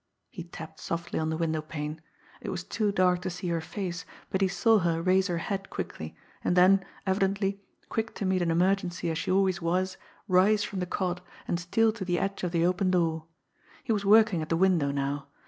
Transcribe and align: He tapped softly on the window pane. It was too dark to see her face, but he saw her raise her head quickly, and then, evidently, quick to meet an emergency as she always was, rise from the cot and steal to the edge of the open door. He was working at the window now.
He 0.31 0.43
tapped 0.45 0.79
softly 0.79 1.19
on 1.19 1.29
the 1.29 1.37
window 1.37 1.61
pane. 1.61 2.01
It 2.41 2.49
was 2.49 2.63
too 2.63 2.91
dark 2.91 3.21
to 3.21 3.29
see 3.29 3.49
her 3.49 3.61
face, 3.61 4.03
but 4.31 4.41
he 4.41 4.47
saw 4.47 4.79
her 4.79 4.99
raise 4.99 5.27
her 5.27 5.37
head 5.37 5.69
quickly, 5.69 6.15
and 6.43 6.55
then, 6.57 6.83
evidently, 7.05 7.61
quick 7.87 8.15
to 8.15 8.25
meet 8.25 8.41
an 8.41 8.49
emergency 8.49 9.11
as 9.11 9.19
she 9.19 9.29
always 9.29 9.61
was, 9.61 9.97
rise 10.27 10.63
from 10.63 10.79
the 10.79 10.87
cot 10.87 11.23
and 11.47 11.59
steal 11.59 11.91
to 11.91 12.03
the 12.03 12.17
edge 12.17 12.43
of 12.43 12.51
the 12.51 12.65
open 12.65 12.89
door. 12.89 13.25
He 13.83 13.93
was 13.93 14.03
working 14.03 14.41
at 14.41 14.49
the 14.49 14.57
window 14.57 14.89
now. 14.89 15.27